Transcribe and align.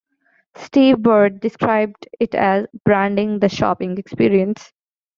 Steve 0.55 0.97
Burd 1.03 1.39
described 1.39 2.07
it 2.19 2.33
as 2.33 2.65
"branding 2.85 3.37
the 3.37 3.47
shopping 3.49 3.99
experience". 3.99 4.73